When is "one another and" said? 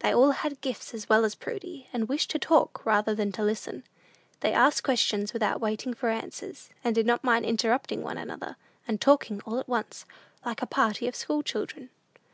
8.02-9.00